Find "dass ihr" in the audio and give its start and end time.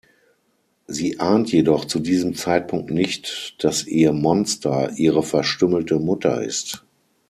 3.63-4.13